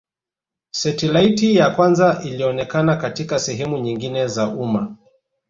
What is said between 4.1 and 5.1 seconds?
za umma